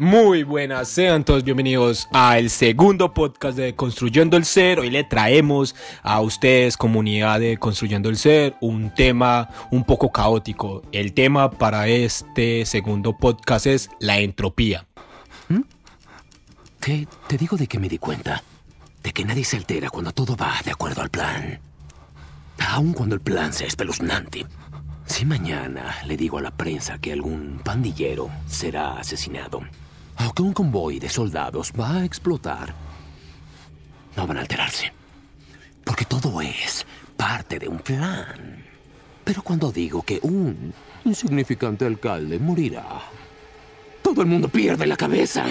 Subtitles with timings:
[0.00, 4.80] Muy buenas, sean todos bienvenidos al segundo podcast de Construyendo el Ser.
[4.80, 10.80] Hoy le traemos a ustedes, comunidad de Construyendo el Ser, un tema un poco caótico.
[10.90, 14.86] El tema para este segundo podcast es la entropía.
[15.50, 15.60] ¿Mm?
[16.80, 18.42] ¿Qué te digo de que me di cuenta?
[19.02, 21.60] De que nadie se altera cuando todo va de acuerdo al plan.
[22.70, 24.46] Aun cuando el plan sea espeluznante.
[25.04, 29.60] Si mañana le digo a la prensa que algún pandillero será asesinado,
[30.26, 32.74] o que un convoy de soldados va a explotar,
[34.16, 34.92] no van a alterarse.
[35.84, 36.86] Porque todo es
[37.16, 38.64] parte de un plan.
[39.24, 43.00] Pero cuando digo que un insignificante alcalde morirá,
[44.02, 45.46] todo el mundo pierde la cabeza.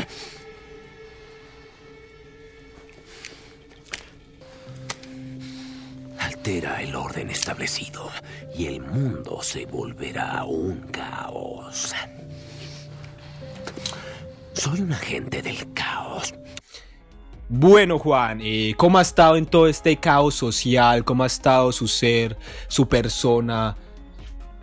[6.19, 8.09] Altera el orden establecido
[8.55, 11.93] y el mundo se volverá un caos.
[14.59, 16.33] Soy un agente del caos.
[17.47, 21.05] Bueno, Juan, eh, ¿cómo ha estado en todo este caos social?
[21.05, 23.77] ¿Cómo ha estado su ser, su persona,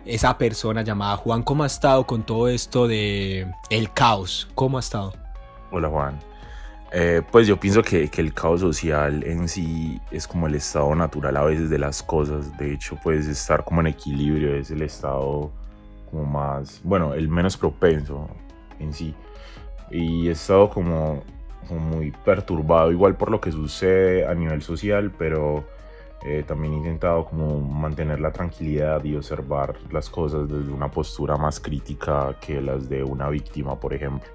[0.05, 1.41] esa persona llamada Juan?
[1.41, 4.47] ¿Cómo ha estado con todo esto de el caos?
[4.53, 5.15] ¿Cómo ha estado?
[5.71, 6.19] Hola, Juan.
[6.91, 10.93] Eh, pues yo pienso que, que, el caos social en sí es como el estado
[10.93, 12.55] natural a veces de las cosas.
[12.59, 15.51] De hecho, puedes estar como en equilibrio, es el estado
[16.11, 18.29] como más, bueno, el menos propenso
[18.79, 19.15] en sí
[19.91, 21.23] y he estado como,
[21.69, 25.65] muy perturbado, igual por lo que sucede a nivel social, pero
[26.25, 31.37] eh, también he intentado como mantener la tranquilidad y observar las cosas desde una postura
[31.37, 34.29] más crítica que las de una víctima, por ejemplo.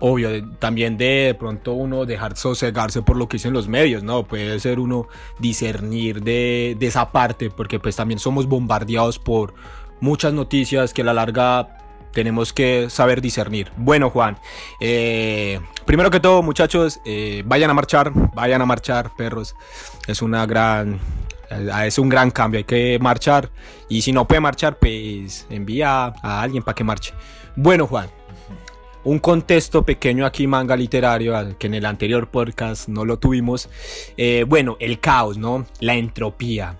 [0.00, 0.28] Obvio,
[0.60, 4.22] también de, pronto uno dejar sosegarse por lo que dicen los medios, ¿no?
[4.22, 5.08] Puede ser uno
[5.40, 9.54] discernir de, de esa parte, porque pues también somos bombardeados por
[10.00, 11.77] muchas noticias que a la larga
[12.12, 13.70] tenemos que saber discernir.
[13.76, 14.38] Bueno, Juan,
[14.80, 19.54] eh, primero que todo, muchachos, eh, vayan a marchar, vayan a marchar, perros.
[20.06, 20.98] Es una gran,
[21.50, 23.50] eh, es un gran cambio, hay que marchar.
[23.88, 27.14] Y si no puede marchar, pues envía a alguien para que marche.
[27.56, 28.08] Bueno, Juan,
[29.04, 33.68] un contexto pequeño aquí, manga literario, que en el anterior podcast no lo tuvimos.
[34.46, 35.66] bueno, el caos, ¿no?
[35.80, 36.78] La entropía.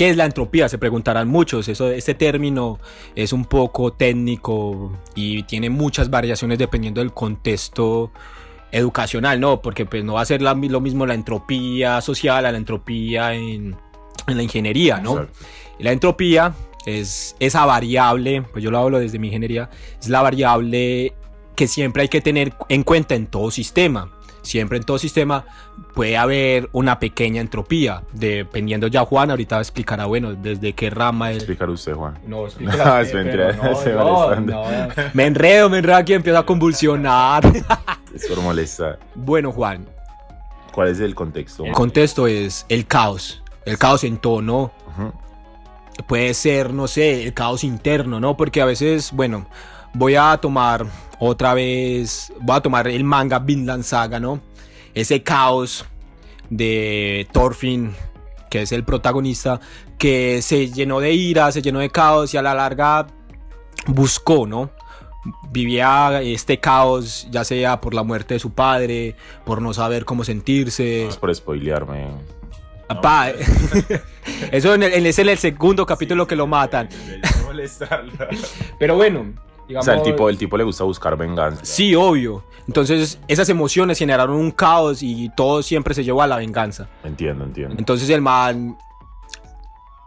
[0.00, 0.66] ¿Qué es la entropía?
[0.70, 1.68] Se preguntarán muchos.
[1.68, 2.78] Eso, este término
[3.14, 8.10] es un poco técnico y tiene muchas variaciones dependiendo del contexto
[8.72, 9.60] educacional, ¿no?
[9.60, 13.76] Porque pues no va a ser lo mismo la entropía social a la entropía en,
[14.26, 15.26] la ingeniería, ¿no?
[15.78, 16.54] La entropía
[16.86, 19.68] es esa variable, pues yo lo hablo desde mi ingeniería,
[20.00, 21.12] es la variable
[21.54, 24.10] que siempre hay que tener en cuenta en todo sistema
[24.42, 25.44] siempre en todo sistema
[25.94, 31.38] puede haber una pequeña entropía, dependiendo ya Juan, ahorita explicará, bueno, desde qué rama es.
[31.38, 32.18] Explicar usted, Juan.
[32.26, 32.70] No, no,
[34.40, 34.64] no, no,
[35.14, 37.44] Me enredo, me enredo aquí, empiezo a convulsionar.
[38.14, 38.98] es por molestar.
[39.14, 39.86] Bueno, Juan.
[40.72, 41.64] ¿Cuál es el contexto?
[41.64, 44.72] El contexto es el caos, el caos en todo, ¿no?
[46.06, 48.36] Puede ser, no sé, el caos interno, ¿no?
[48.36, 49.46] Porque a veces, bueno,
[49.92, 50.86] voy a tomar
[51.20, 54.40] otra vez, voy a tomar el manga Vinland Saga, ¿no?
[54.94, 55.84] Ese caos
[56.48, 57.94] de Thorfinn,
[58.48, 59.60] que es el protagonista,
[59.98, 63.06] que se llenó de ira, se llenó de caos y a la larga
[63.86, 64.70] buscó, ¿no?
[65.50, 69.14] Vivía este caos, ya sea por la muerte de su padre,
[69.44, 71.06] por no saber cómo sentirse.
[71.06, 72.08] es por spoilearme.
[74.52, 76.88] eso en es el segundo capítulo que lo matan.
[78.78, 79.34] Pero bueno,
[79.76, 81.64] o sea, el tipo, el tipo le gusta buscar venganza.
[81.64, 82.44] Sí, obvio.
[82.66, 86.88] Entonces, esas emociones generaron un caos y todo siempre se llevó a la venganza.
[87.04, 87.76] Entiendo, entiendo.
[87.78, 88.76] Entonces, el mal.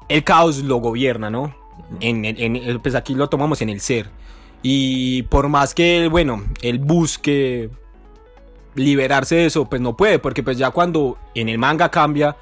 [0.09, 1.56] El caos lo gobierna, ¿no?
[2.00, 4.09] En, pues aquí lo tomamos en el ser.
[4.62, 7.69] Y por más que, bueno, él busque
[8.75, 12.35] liberarse de eso, pues no puede, porque pues ya cuando en el manga cambia,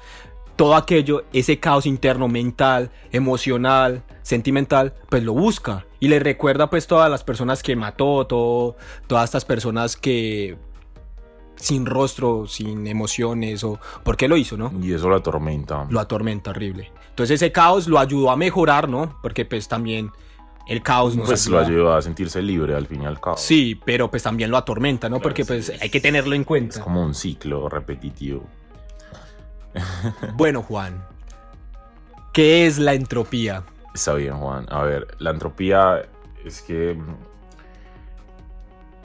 [0.56, 6.86] todo aquello, ese caos interno mental, emocional, sentimental, pues lo busca y le recuerda pues
[6.86, 8.76] todas las personas que mató, todo,
[9.06, 10.56] todas estas personas que
[11.56, 14.72] sin rostro, sin emociones o por qué lo hizo, ¿no?
[14.82, 15.86] Y eso lo atormenta.
[15.90, 16.90] Lo atormenta horrible.
[17.10, 19.18] Entonces ese caos lo ayudó a mejorar, ¿no?
[19.22, 20.10] Porque pues también
[20.66, 23.36] el caos nos pues lo ayuda a sentirse libre al fin y al cabo.
[23.36, 25.20] Sí, pero pues también lo atormenta, ¿no?
[25.20, 26.78] Porque pues hay que tenerlo en cuenta.
[26.78, 28.44] Es como un ciclo repetitivo.
[30.34, 31.04] Bueno, Juan,
[32.32, 33.64] ¿qué es la entropía?
[33.94, 34.66] Está bien, Juan.
[34.70, 36.02] A ver, la entropía
[36.44, 36.98] es que...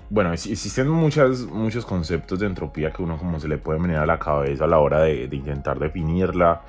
[0.09, 4.05] Bueno, existen muchas, muchos conceptos de entropía que uno como se le puede venir a
[4.05, 6.61] la cabeza a la hora de, intentar definirla,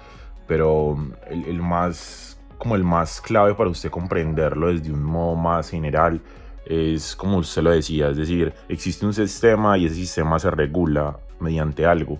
[0.49, 0.97] pero
[1.31, 6.21] el, más, como el más clave para usted comprenderlo desde un modo más general
[6.67, 11.19] es como usted lo decía, es decir, existe un sistema y ese sistema se regula
[11.41, 12.19] mediante algo,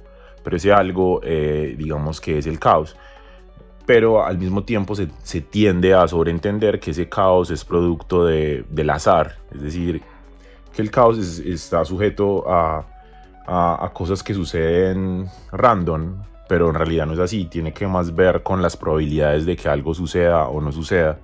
[0.49, 2.97] pero ese algo eh, digamos que es el caos.
[3.85, 8.65] Pero al mismo tiempo se, se tiende a sobreentender que ese caos es producto de,
[8.71, 10.01] del azar, es decir,
[10.75, 12.83] que el caos está sujeto a,
[13.47, 18.15] a, a cosas que suceden random, pero en realidad no es así, tiene que más
[18.15, 21.19] ver con las probabilidades de que algo suceda o no suceda.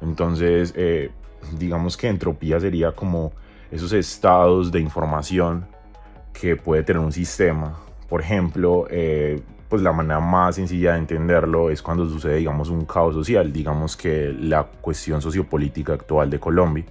[0.00, 1.10] Entonces, eh,
[1.58, 3.32] digamos que entropía sería como
[3.72, 5.66] esos estados de información
[6.32, 7.76] que puede tener un sistema.
[8.12, 12.84] Por ejemplo, eh, pues la manera más sencilla de entenderlo es cuando sucede, digamos, un
[12.84, 13.50] caos social.
[13.54, 16.84] Digamos que la cuestión sociopolítica actual de Colombia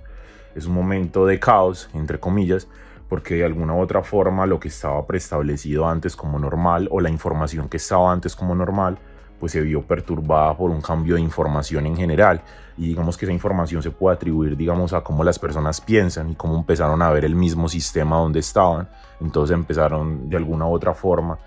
[0.55, 2.67] es un momento de caos, entre comillas,
[3.07, 7.11] porque de alguna u otra forma lo que estaba preestablecido antes como normal o la
[7.11, 8.97] información que estaba antes como normal
[9.41, 12.41] pues se vio perturbada por un cambio de información en general.
[12.77, 16.35] Y digamos que esa información se puede atribuir digamos a cómo las personas piensan y
[16.35, 18.87] cómo empezaron a ver el mismo sistema donde estaban.
[19.19, 21.39] Entonces empezaron de alguna u otra forma.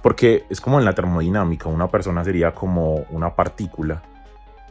[0.00, 4.00] Porque es como en la termodinámica una persona sería como una partícula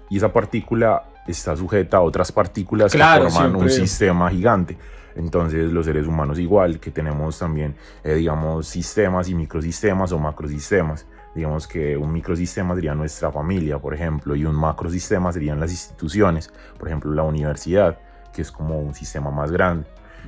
[0.10, 4.78] y esa partícula está sujeta a otras partículas que forman un sistema gigante.
[5.16, 11.06] Entonces los seres humanos igual, que tenemos también, eh, digamos, sistemas y microsistemas o macrosistemas.
[11.36, 16.52] Digamos que un microsistema sería nuestra familia, por ejemplo, y un macrosistema serían las instituciones,
[16.78, 17.98] por ejemplo, la universidad,
[18.34, 19.88] que es como un sistema más grande.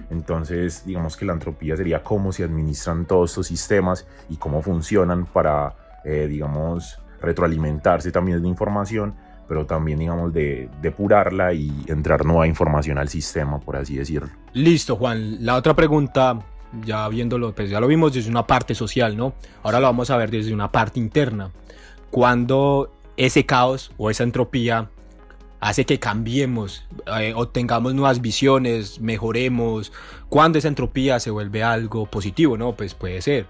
[0.10, 5.25] Entonces, digamos que la entropía sería cómo se administran todos estos sistemas y cómo funcionan
[5.25, 9.16] para, eh, digamos, retroalimentarse también de información
[9.48, 14.30] pero también, digamos, de depurarla y entrar nueva información al sistema, por así decirlo.
[14.54, 15.46] Listo, Juan.
[15.46, 16.40] La otra pregunta,
[16.83, 19.33] ya viéndolo, pues ya lo vimos desde una parte social, ¿no?
[19.63, 21.51] Ahora lo vamos a ver desde una parte interna.
[22.12, 24.89] Cuando ese caos o esa entropía
[25.59, 26.85] hace que cambiemos,
[27.19, 29.91] eh, obtengamos nuevas visiones, mejoremos,
[30.29, 32.73] cuando esa entropía se vuelve algo positivo, ¿no?
[32.73, 33.47] Pues puede ser.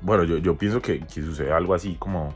[0.00, 2.34] Bueno, yo, yo pienso que, que sucede algo así como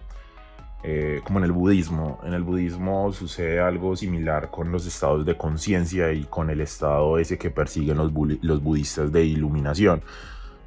[0.88, 2.20] eh, como en el budismo.
[2.22, 7.18] En el budismo sucede algo similar con los estados de conciencia y con el estado
[7.18, 10.00] ese que persiguen los, los budistas de iluminación,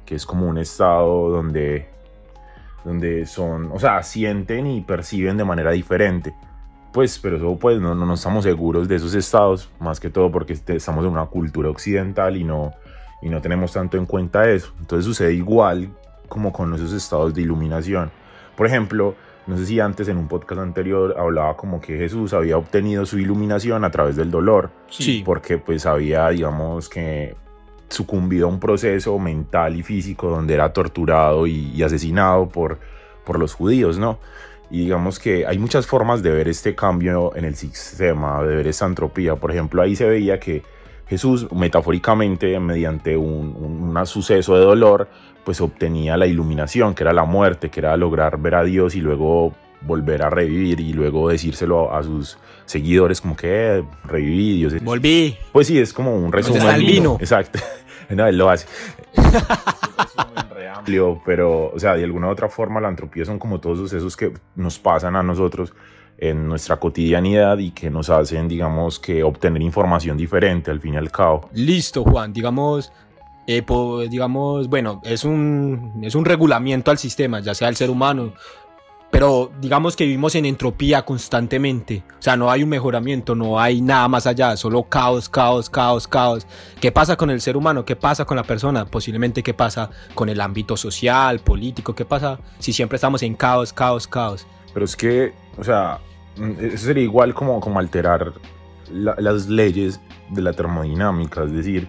[0.04, 1.88] que es como un estado donde,
[2.84, 6.34] donde son, o sea, sienten y perciben de manera diferente.
[6.92, 10.52] Pues, pero eso pues no, no, estamos seguros de esos estados, más que todo porque
[10.52, 12.72] este, estamos en una cultura occidental y no,
[13.22, 14.70] y no tenemos tanto en cuenta eso.
[14.80, 15.88] Entonces sucede igual
[16.28, 18.10] como con esos estados de iluminación.
[18.54, 19.14] Por ejemplo,
[19.46, 23.18] no sé si antes en un podcast anterior hablaba como que Jesús había obtenido su
[23.18, 24.70] iluminación a través del dolor.
[24.88, 25.22] Sí.
[25.24, 27.34] Porque pues había, digamos, que
[27.88, 32.78] sucumbido a un proceso mental y físico donde era torturado y, asesinado por,
[33.24, 34.18] por los judíos, ¿no?
[34.70, 38.68] Y digamos que hay muchas formas de ver este cambio en el sistema, de ver
[38.68, 39.34] esa entropía.
[39.34, 40.62] Por ejemplo, ahí se veía que
[41.10, 45.08] Jesús, metafóricamente, mediante un, un, suceso de dolor,
[45.44, 49.00] pues obtenía la iluminación, que era la muerte, que era lograr ver a Dios y
[49.00, 54.80] luego volver a revivir y luego decírselo a sus seguidores como que eh, reviví, Dios.
[54.84, 55.36] Volví.
[55.50, 56.62] Pues sí, es como un resumen.
[56.62, 57.18] Está el vino.
[57.20, 57.58] Exacto.
[58.10, 58.66] No, él lo hace.
[60.74, 63.90] amplio, pero, o sea, de alguna u otra forma la entropía son como todos esos
[63.90, 65.72] sucesos que nos pasan a nosotros
[66.20, 70.96] en nuestra cotidianidad y que nos hacen, digamos, que obtener información diferente al fin y
[70.98, 71.48] al cabo.
[71.54, 72.92] Listo, Juan, digamos,
[73.46, 73.64] eh,
[74.08, 78.34] digamos, bueno, es un, es un regulamiento al sistema, ya sea el ser humano,
[79.10, 83.80] pero digamos que vivimos en entropía constantemente, o sea, no hay un mejoramiento, no hay
[83.80, 86.46] nada más allá, solo caos, caos, caos, caos.
[86.80, 87.86] ¿Qué pasa con el ser humano?
[87.86, 88.84] ¿Qué pasa con la persona?
[88.84, 93.72] Posiblemente qué pasa con el ámbito social, político, qué pasa si siempre estamos en caos,
[93.72, 94.46] caos, caos.
[94.72, 95.98] Pero es que, o sea,
[96.60, 98.32] eso sería igual como, como alterar
[98.92, 101.88] las leyes de la termodinámica, es decir,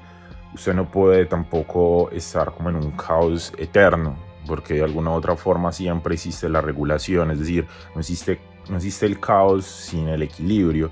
[0.53, 4.15] usted no puede tampoco estar como en un caos eterno,
[4.45, 7.65] porque de alguna u otra forma siempre existe la regulación, es decir,
[7.95, 8.39] no existe,
[8.69, 10.91] no existe el caos sin el equilibrio,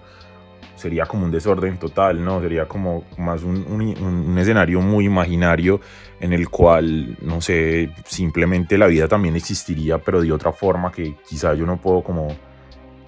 [0.75, 2.39] sería como un desorden total, ¿no?
[2.39, 5.82] Sería como más un, un, un, escenario muy imaginario
[6.22, 11.18] en el cual, no sé, simplemente la vida también existiría, pero de otra forma que
[11.28, 12.30] quizá yo no puedo como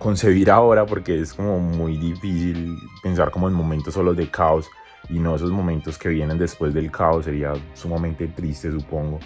[0.02, 4.68] concebir ahora porque es como muy difícil pensar como en momentos solo de caos
[5.10, 9.20] y no esos momentos que vienen después del caos sería sumamente triste supongo.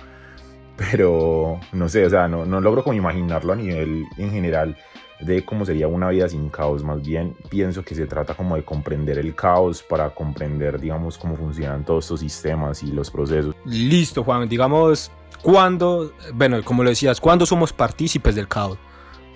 [0.75, 4.77] Pero no sé o sea no, no logro como imaginarlo a nivel en general
[5.21, 6.83] de cómo sería una vida sin caos.
[6.83, 11.37] Más bien pienso que se trata como de comprender el caos para comprender digamos cómo
[11.37, 13.55] funcionan todos estos sistemas y los procesos.
[13.63, 14.49] Listo Juan.
[14.49, 15.09] Digamos
[15.41, 18.77] cuando bueno como lo decías cuando somos partícipes del caos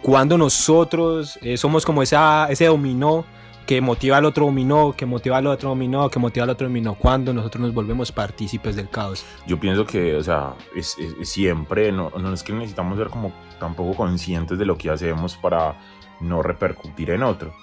[0.02, 3.26] cuando nosotros eh, somos como esa, ese dominó
[3.70, 6.96] que motiva al otro dominó, que motiva al otro dominó, que motiva al otro dominó,
[6.96, 9.24] cuando nosotros nos volvemos partícipes del caos.
[9.46, 13.96] Yo pienso que, o sea, es, siempre, no, no es que necesitamos ser como tampoco
[13.96, 15.76] conscientes de lo que hacemos para
[16.20, 17.54] no repercutir en otro.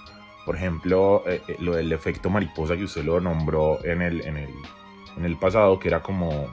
[0.45, 4.37] Por ejemplo, eh, eh, lo del efecto mariposa que usted lo nombró en el, en
[4.37, 4.53] el,
[5.17, 6.47] en el pasado, que era como,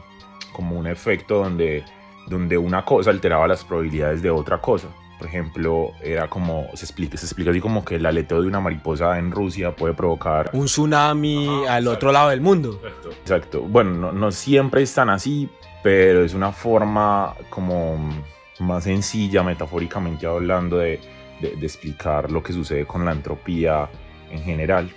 [0.53, 1.85] como un efecto donde,
[2.27, 4.89] donde una cosa alteraba las probabilidades de otra cosa.
[5.19, 8.61] Por ejemplo, era como, se explica, se explica así como que el aleteo de una
[8.61, 10.51] mariposa en Rusia puede provocar...
[10.53, 12.81] Un tsunami al otro lado del mundo.
[13.21, 13.63] Exacto.
[13.63, 15.49] Bueno, no, no siempre es tan así,
[15.83, 18.11] pero es una forma como
[18.59, 21.01] más sencilla, metafóricamente hablando, de,
[21.41, 23.89] de, explicar lo que sucede con la entropía
[24.31, 24.91] en general.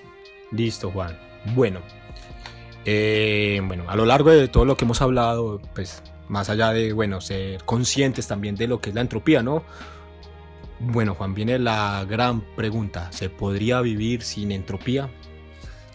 [0.52, 1.18] Listo, Juan.
[1.56, 1.82] Bueno,
[2.86, 6.94] eh, bueno, a lo largo de todo lo que hemos hablado, pues más allá de,
[6.94, 9.64] bueno, ser conscientes también de lo que es la entropía, ¿no?
[10.80, 13.12] Bueno, Juan, viene la gran pregunta.
[13.12, 15.10] ¿Se podría vivir sin entropía?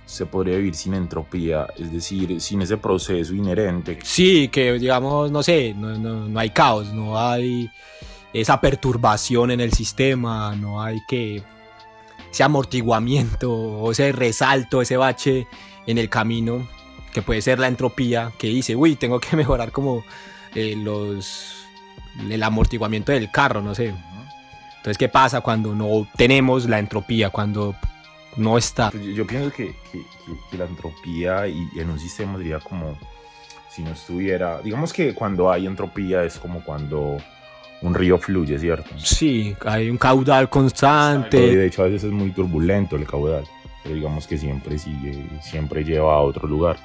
[0.07, 3.99] Se podría vivir sin entropía, es decir, sin ese proceso inherente.
[4.03, 7.71] Sí, que digamos, no sé, no, no hay caos, no hay
[8.33, 11.43] esa perturbación en el sistema, no hay que
[12.31, 15.47] ese amortiguamiento o ese resalto, ese bache
[15.87, 16.67] en el camino,
[17.13, 20.05] que puede ser la entropía, que dice, uy, tengo que mejorar como
[20.55, 21.65] eh, los,
[22.29, 23.95] el amortiguamiento del carro, no sé.
[24.83, 27.77] Entonces, ¿qué pasa cuando no tenemos la entropía, cuando
[28.37, 28.91] no está?
[28.91, 29.77] Pues yo, pienso que,
[30.59, 32.99] la entropía y, en un sistema sería como
[33.71, 37.19] si no estuviera, digamos que cuando hay entropía es como cuando
[37.81, 38.91] un río fluye, ¿cierto?
[38.99, 41.39] Sí, hay un caudal constante.
[41.39, 43.45] de hecho, a veces es muy turbulento el caudal,
[43.85, 46.77] pero digamos que siempre sigue, siempre lleva a otro lugar.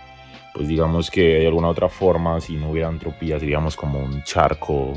[0.53, 4.93] Pues digamos que de alguna otra forma, si no hubiera entropía, seríamos como un charco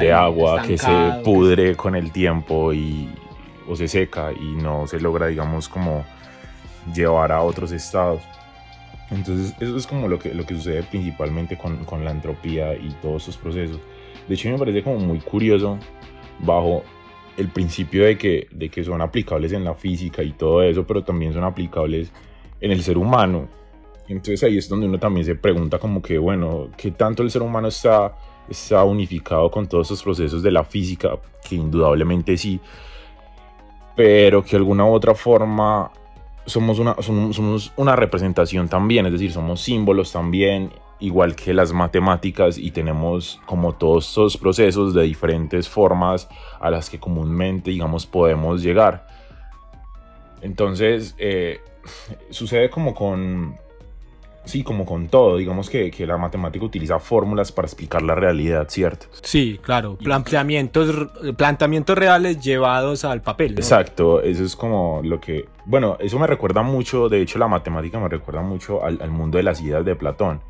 [0.00, 3.08] de agua que se pudre con el tiempo y,
[3.68, 6.04] o se seca y no se logra, digamos, como
[6.94, 8.22] llevar a otros estados.
[9.10, 12.90] Entonces, eso es como lo que, lo que sucede principalmente con, con la entropía y
[13.00, 13.80] todos esos procesos.
[14.26, 15.78] De hecho, me parece como muy curioso
[16.40, 16.82] bajo
[17.38, 21.04] el principio de que, de que son aplicables en la física y todo eso, pero
[21.04, 22.12] también son aplicables
[22.60, 23.48] en el ser humano.
[24.08, 27.42] Entonces ahí es donde uno también se pregunta como que, bueno, ¿qué tanto el ser
[27.42, 28.16] humano está,
[28.48, 31.18] está unificado con todos esos procesos de la física?
[31.48, 32.60] Que indudablemente sí,
[33.96, 35.90] pero que de alguna u otra forma
[36.46, 42.58] somos una, somos una representación también, es decir, somos símbolos también igual que las matemáticas
[42.58, 46.28] y tenemos como todos estos procesos de diferentes formas
[46.60, 49.06] a las que comúnmente, digamos, podemos llegar.
[50.42, 51.60] Entonces, eh,
[52.30, 53.56] sucede como con,
[54.48, 58.66] sí, como con todo, digamos que, que, la matemática utiliza fórmulas para explicar la realidad,
[58.68, 59.06] ¿cierto?
[59.22, 63.52] Sí, claro, planteamientos, planteamientos reales llevados al papel.
[63.52, 68.00] Exacto, eso es como lo que, bueno, eso me recuerda mucho, de hecho la matemática
[68.00, 70.40] me recuerda mucho al, al mundo de las ideas de Platón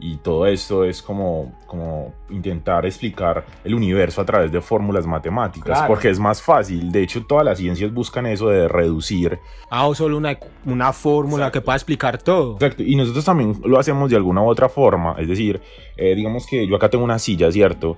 [0.00, 5.84] y todo esto es como, como intentar explicar el universo a través de fórmulas matemáticas,
[5.86, 6.90] porque es más fácil.
[6.90, 9.38] De hecho, todas las ciencias buscan eso de reducir.
[9.70, 12.54] Ah, o solo una, una fórmula que pueda explicar todo.
[12.54, 15.14] Exacto, y nosotros también lo hacemos de alguna u otra forma.
[15.18, 15.60] Es decir,
[15.96, 17.96] eh, digamos que yo acá tengo una silla, ¿cierto?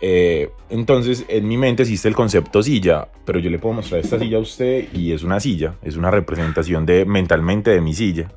[0.00, 4.18] Eh, entonces, en mi mente existe el concepto silla, pero yo le puedo mostrar esta
[4.18, 8.30] silla a usted y es una silla, es una representación de mentalmente de mi silla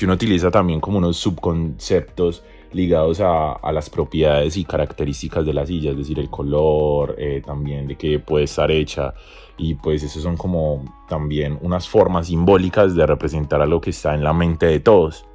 [0.00, 2.42] que uno utiliza también como unos subconceptos
[2.72, 7.86] ligados a, las propiedades y características de la silla, es decir, el color, eh, también
[7.86, 9.12] de qué puede estar hecha,
[9.58, 14.24] y pues eso son como también unas formas simbólicas de representar algo que está en
[14.24, 15.26] la mente de todos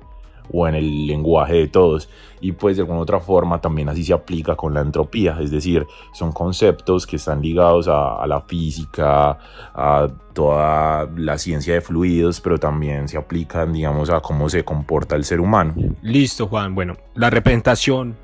[0.52, 2.10] o en el lenguaje de todos.
[2.42, 5.86] Y pues de alguna otra forma también así se aplica con la entropía, es decir,
[6.14, 9.38] son conceptos que están ligados a, la física,
[9.74, 15.16] a toda la ciencia de fluidos, pero también se aplican, digamos, a cómo se comporta
[15.16, 15.74] el ser humano.
[16.02, 16.76] Listo, Juan.
[16.76, 18.16] Bueno, la representación,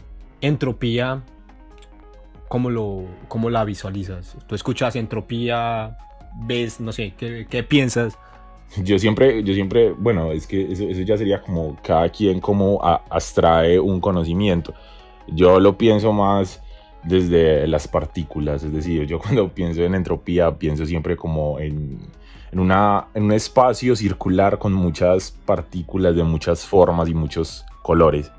[0.41, 1.23] entropía,
[2.47, 4.37] ¿cómo, lo, cómo la visualizas?
[4.47, 5.97] Tú escuchas entropía,
[6.45, 8.17] ves, no sé, ¿qué, qué piensas?
[8.77, 13.79] Yo siempre, yo siempre, bueno, es que eso, ya sería como cada quien como abstrae
[13.79, 14.73] un conocimiento.
[15.27, 16.61] Yo lo pienso más
[17.03, 21.99] desde las partículas, es decir, yo cuando pienso en entropía pienso siempre como en,
[22.51, 28.31] en, una, en un espacio circular con muchas partículas de muchas formas y muchos colores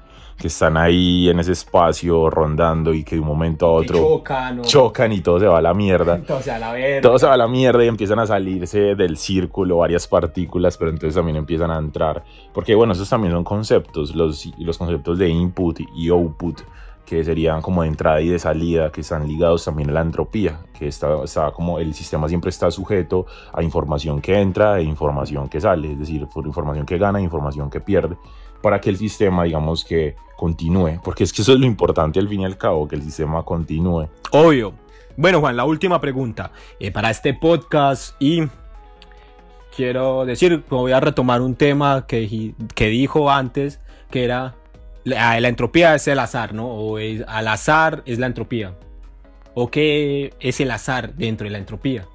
[0.42, 4.24] que están ahí en ese espacio rondando y que de un momento a otro
[4.62, 6.20] chocan, y todo se va a la mierda.
[6.26, 7.00] todo se va a la mierda.
[7.00, 10.90] Todo se va a la mierda y empiezan a salirse del círculo varias partículas, pero
[10.90, 12.24] entonces también empiezan a entrar.
[12.52, 16.62] Porque bueno, esos también son conceptos, los, los conceptos de input y output
[17.06, 20.58] que serían como de entrada y de salida, que están ligados también a la entropía,
[20.76, 25.48] que está, está como el sistema siempre está sujeto a información que entra e información
[25.48, 28.16] que sale, es decir, por información que gana e información que pierde,
[28.62, 32.28] para que el sistema, digamos que continúe, porque es que eso es lo importante al
[32.28, 34.08] fin y al cabo, que el sistema continúe.
[34.30, 34.74] Obvio.
[35.16, 38.44] Bueno, Juan, la última pregunta eh, para este podcast y
[39.76, 44.54] quiero decir, voy a retomar un tema que, que dijo antes, que era
[45.04, 46.66] la, entropía es el azar, ¿no?
[46.68, 48.74] O es, al azar es la entropía.
[49.54, 52.06] ¿O qué es el azar dentro de la entropía?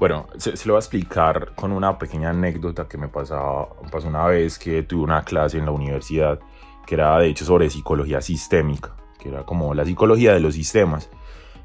[0.00, 4.24] Bueno, se, lo voy a explicar con una pequeña anécdota que me pasaba, pasó una
[4.24, 6.40] vez que tuve una clase en la universidad
[6.86, 11.10] que era de hecho sobre psicología sistémica, que era como la psicología de los sistemas.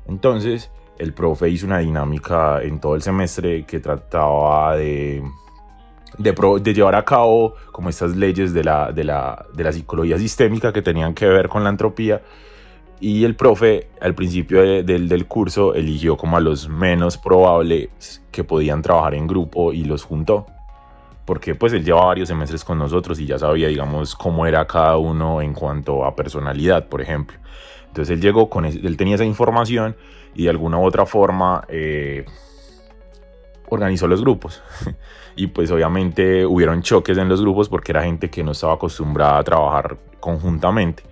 [0.05, 5.23] Entonces, el profe hizo una dinámica en todo el semestre que trataba de
[6.17, 10.73] de, llevar a cabo como estas leyes de la, de, la, de la psicología sistémica
[10.73, 12.21] que tenían que ver con la entropía.
[12.99, 18.43] Y el profe al principio del, del curso eligió como a los menos probables que
[18.43, 20.45] podían trabajar en grupo y los juntó.
[21.25, 24.97] Porque pues él lleva varios semestres con nosotros y ya sabía, digamos, cómo era cada
[24.97, 27.37] uno en cuanto a personalidad, por ejemplo.
[27.87, 29.95] Entonces él llegó con, él tenía esa información
[30.35, 32.25] y de alguna u otra forma eh,
[33.69, 34.61] organizó los grupos.
[35.35, 39.39] y pues obviamente hubieron choques en los grupos porque era gente que no estaba acostumbrada
[39.39, 41.03] a trabajar conjuntamente.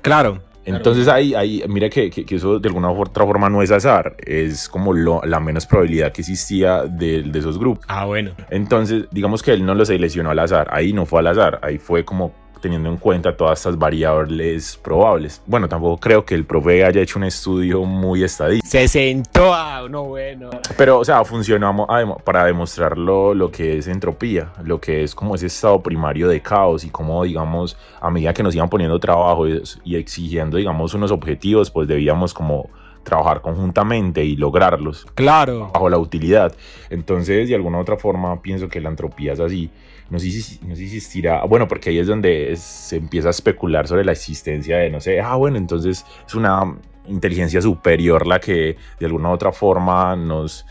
[0.00, 0.47] Claro.
[0.76, 4.16] Entonces ahí, ahí mira que, que, eso de alguna u otra forma no es azar,
[4.18, 7.84] es como lo, la menos probabilidad que existía de, de, esos grupos.
[7.88, 8.32] Ah, bueno.
[8.50, 11.78] Entonces, digamos que él no lo seleccionó al azar, ahí no fue al azar, ahí
[11.78, 15.42] fue como teniendo en cuenta todas estas variables probables.
[15.46, 18.68] Bueno, tampoco creo que el profe haya hecho un estudio muy estadístico.
[18.68, 20.50] Se sentó a uno bueno.
[20.76, 21.86] Pero, o sea, funcionamos
[22.24, 26.84] para demostrarlo lo que es entropía, lo que es como ese estado primario de caos
[26.84, 31.70] y cómo, digamos, a medida que nos iban poniendo trabajo y exigiendo, digamos, unos objetivos,
[31.70, 32.68] pues debíamos como
[33.02, 35.06] trabajar conjuntamente y lograrlos.
[35.14, 35.70] Claro.
[35.72, 36.54] Bajo la utilidad.
[36.90, 39.70] Entonces, de alguna otra forma, pienso que la entropía es así.
[40.10, 41.44] No sé si, no sé si existirá.
[41.44, 45.20] Bueno, porque ahí es donde se empieza a especular sobre la existencia de, no sé,
[45.20, 50.66] ah, bueno, entonces es una inteligencia superior la que de alguna u otra forma nos,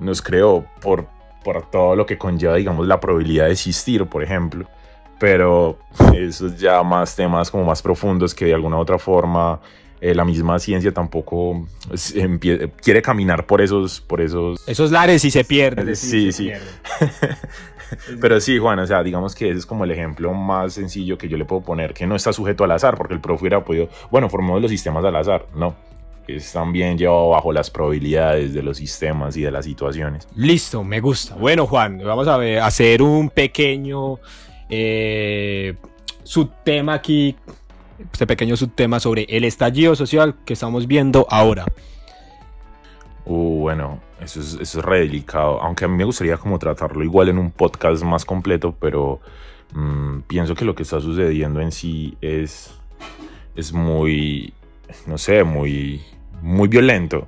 [0.00, 1.06] nos creó por,
[1.44, 4.66] por todo lo que conlleva, digamos, la probabilidad de existir, por ejemplo.
[5.18, 5.78] Pero
[6.14, 9.60] eso es ya más temas como más profundos que de alguna u otra forma
[10.00, 11.66] eh, la misma ciencia tampoco
[12.82, 14.68] quiere caminar por esos, por esos...
[14.68, 15.96] Esos lares y se pierde.
[15.96, 16.50] Sí, sí.
[18.20, 21.28] Pero sí, Juan, o sea, digamos que ese es como el ejemplo más sencillo que
[21.28, 23.88] yo le puedo poner, que no está sujeto al azar, porque el profe hubiera podido,
[24.10, 25.74] bueno, formamos los sistemas al azar, no.
[26.26, 30.26] Es también llevado bajo las probabilidades de los sistemas y de las situaciones.
[30.34, 31.36] Listo, me gusta.
[31.36, 34.18] Bueno, Juan, vamos a hacer un pequeño
[34.68, 35.76] eh,
[36.24, 37.36] subtema aquí
[38.12, 41.66] este pequeño subtema sobre el estallido social que estamos viendo ahora.
[43.26, 47.02] Uh, bueno, eso es, eso es re delicado, aunque a mí me gustaría como tratarlo
[47.02, 49.20] igual en un podcast más completo, pero
[49.74, 52.72] mm, pienso que lo que está sucediendo en sí es,
[53.56, 54.54] es muy,
[55.06, 56.02] no sé, muy,
[56.40, 57.26] muy violento.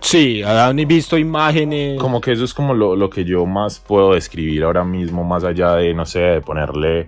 [0.00, 1.98] Sí, han visto imágenes.
[1.98, 5.44] Como que eso es como lo, lo, que yo más puedo describir ahora mismo, más
[5.44, 7.06] allá de, no sé, de ponerle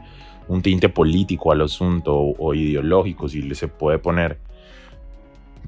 [0.49, 4.39] un tinte político al asunto o, ideológico, si se puede poner.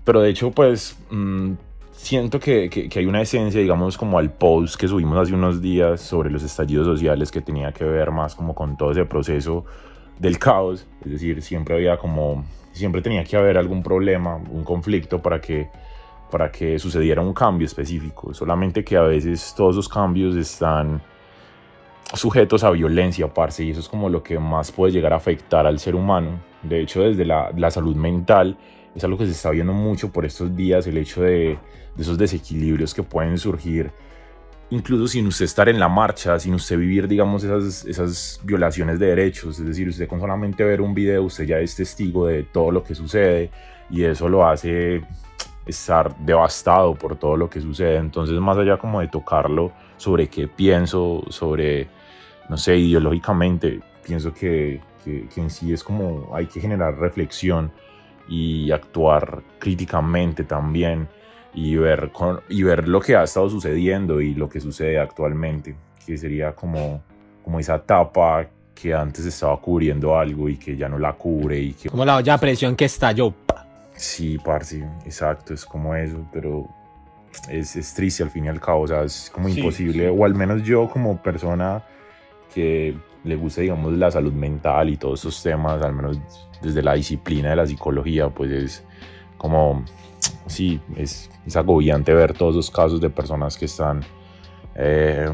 [0.05, 1.53] Pero de hecho, pues mm,
[1.97, 6.01] siento que, que, hay una esencia, digamos, como al post que subimos hace unos días
[6.01, 9.65] sobre los estallidos sociales que tenía que ver más como con todo ese proceso
[10.19, 10.87] del caos.
[11.05, 15.69] Es decir, siempre había como, siempre tenía que haber algún problema, un conflicto para que
[16.31, 21.01] para que sucediera un cambio específico, solamente que a veces todos esos cambios están
[22.15, 25.67] sujetos a violencia, parce, y eso es como lo que más puede llegar a afectar
[25.67, 26.41] al ser humano.
[26.63, 28.57] De hecho, desde la, la salud mental
[28.97, 31.59] es algo que se está viendo mucho por estos días, el hecho de,
[31.95, 33.91] de, esos desequilibrios que pueden surgir,
[34.71, 39.07] incluso sin usted estar en la marcha, sin usted vivir, digamos, esas, esas violaciones de
[39.07, 39.59] derechos.
[39.59, 42.83] Es decir, usted con solamente ver un video, usted ya es testigo de todo lo
[42.83, 43.51] que sucede
[43.91, 45.03] y eso lo hace
[45.67, 47.97] estar devastado por todo lo que sucede.
[47.97, 51.89] Entonces, más allá como de tocarlo sobre qué pienso, sobre
[52.49, 57.73] no sé, ideológicamente, pienso que, que, en sí es como hay que generar reflexión
[58.29, 61.09] y actuar críticamente también
[61.55, 65.75] y ver, con, y ver lo que ha estado sucediendo y lo que sucede actualmente,
[66.05, 67.03] que sería como,
[67.43, 71.73] como esa etapa que antes estaba cubriendo algo y que ya no la cubre y
[71.73, 71.89] que...
[71.89, 73.33] Como la olla presión que estalló.
[73.95, 76.69] Sí, parce, exacto, es como eso, pero
[77.49, 80.35] es, es, triste al fin y al cabo, o sea, es como imposible, o al
[80.35, 81.83] menos yo como persona
[82.53, 82.95] que
[83.27, 86.19] le guste, digamos, la salud mental y todos esos temas, al menos
[86.63, 88.85] desde la disciplina de la psicología, pues es
[89.37, 89.85] como,
[90.47, 94.03] sí, es, es agobiante ver todos esos casos de personas que están,
[94.77, 95.29] eh,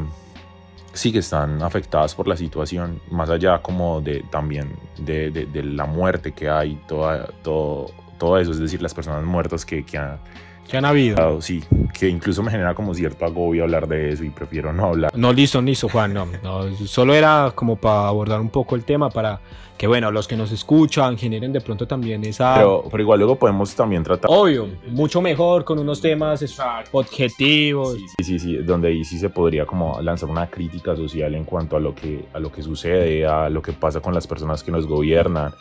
[0.91, 5.63] sí, que están afectadas por la situación, más allá como de también de, de, de
[5.63, 9.97] la muerte que hay, toda, todo, todo eso, es decir, las personas muertas que, que
[9.97, 10.19] han
[10.67, 11.41] que han habido.
[11.41, 15.11] Sí, que incluso me genera como cierto agobio hablar de eso y prefiero no hablar.
[15.15, 19.09] No, listo, listo, Juan, no, no solo era como para abordar un poco el tema,
[19.09, 19.39] para
[19.77, 22.55] que, bueno, los que nos escuchan generen de pronto también esa...
[22.55, 24.29] Pero, pero igual luego podemos también tratar...
[24.31, 26.43] Obvio, mucho mejor con unos temas
[26.91, 27.97] objetivos.
[28.17, 31.75] Sí, sí, sí, donde ahí sí se podría como lanzar una crítica social en cuanto
[31.75, 34.71] a lo que, a lo que sucede, a lo que pasa con las personas que
[34.71, 35.53] nos gobiernan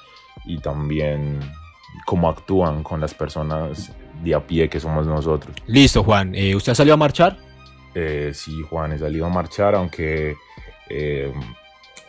[0.45, 1.41] y también
[2.07, 5.55] cómo actúan con las personas de a pie que somos nosotros.
[5.67, 6.35] Listo, Juan.
[6.35, 7.37] Eh, ¿Usted salió a marchar?
[7.95, 10.35] Eh, sí, Juan, he salido a marchar, aunque
[10.89, 11.33] eh,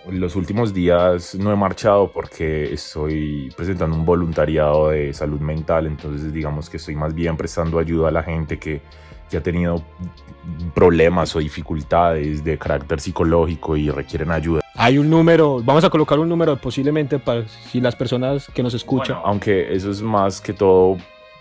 [0.10, 6.32] los últimos días no he marchado porque estoy presentando un voluntariado de salud mental, entonces
[6.32, 8.82] digamos que estoy más bien prestando ayuda a la gente que,
[9.30, 9.84] que ha tenido
[10.73, 14.62] problemas o dificultades de carácter psicológico y requieren ayuda.
[14.76, 18.73] Hay un número, vamos a colocar un número posiblemente para si las personas que nos
[18.73, 19.15] escuchan.
[19.15, 20.97] Bueno, aunque eso es más que todo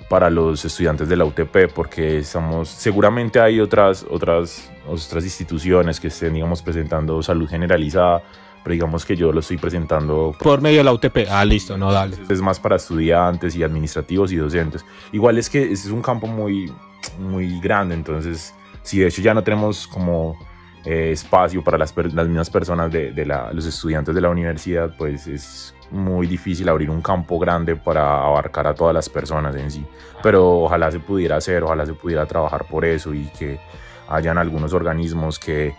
[0.09, 6.09] para los estudiantes de la UTP porque estamos seguramente hay otras otras otras instituciones que
[6.09, 8.23] estén digamos presentando salud generalizada
[8.63, 11.93] pero digamos que yo lo estoy presentando por medio de la UTP ah listo no
[11.93, 12.17] dale.
[12.29, 14.85] Es más para estudiantes y administrativos y docentes.
[15.13, 16.73] Igual es que es un campo muy
[17.19, 20.37] muy grande entonces si de hecho ya no tenemos como
[20.85, 24.95] eh, espacio para las, las mismas personas de, de la, los estudiantes de la universidad
[24.97, 29.71] pues es muy difícil abrir un campo grande para abarcar a todas las personas en
[29.71, 29.87] sí.
[30.23, 33.61] Pero ojalá se pudiera hacer, ojalá se pudiera trabajar por eso y que
[34.09, 35.75] hayan algunos organismos que,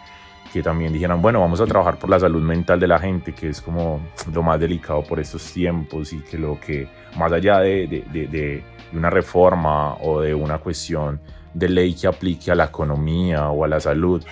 [0.51, 3.49] que también dijeran, bueno, vamos a trabajar por la salud mental de la gente, que
[3.49, 3.99] es como
[4.31, 6.87] lo más delicado por estos tiempos y que lo que,
[7.17, 8.63] más allá de, de, de,
[8.93, 11.19] una reforma o de una cuestión
[11.55, 14.23] de ley que aplique a la economía o a la salud,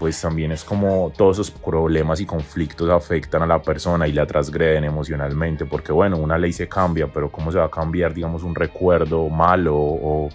[0.00, 4.26] pues también es como todos esos problemas y conflictos afectan a la persona y la
[4.26, 8.42] transgreden emocionalmente, porque bueno, una ley se cambia, pero ¿cómo se va a cambiar, digamos,
[8.42, 10.30] un recuerdo malo o,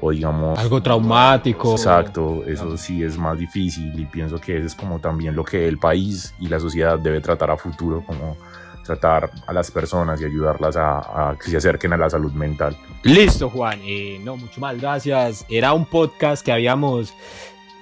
[0.00, 0.58] o digamos...
[0.58, 1.70] Algo traumático.
[1.70, 5.68] Exacto, eso sí es más difícil y pienso que eso es como también lo que
[5.68, 8.36] el país y la sociedad debe tratar a futuro, como
[8.84, 12.76] tratar a las personas y ayudarlas a, a, que se acerquen a la salud mental.
[13.04, 13.78] Listo, Juan.
[13.84, 15.46] Eh, no, mucho más gracias.
[15.48, 17.14] Era un podcast que habíamos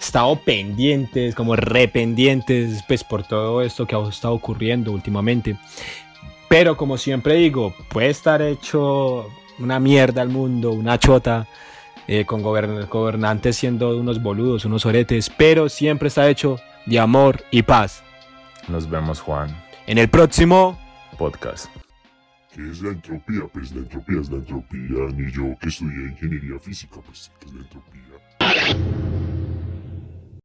[0.05, 5.57] estado pendientes, como rependientes, pues por todo esto que ha estado ocurriendo últimamente.
[6.49, 11.47] Pero como siempre digo, puede estar hecho una mierda al mundo, una chota,
[12.07, 17.43] eh, con gobern gobernantes siendo unos boludos, unos oretes, pero siempre está hecho de amor
[17.51, 18.03] y paz.
[18.69, 19.57] Nos vemos, Juan.
[19.87, 20.79] En el próximo
[21.19, 21.67] podcast.
[22.55, 23.43] ¿Qué es la entropía?
[23.53, 27.53] Pues la entropía es la entropía, ni yo que estudié ingeniería física, pues, ¿qué es
[27.55, 29.24] la entropía?